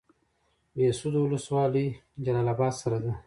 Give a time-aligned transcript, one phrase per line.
[0.75, 1.87] بهسودو ولسوالۍ
[2.25, 3.13] جلال اباد سره ده؟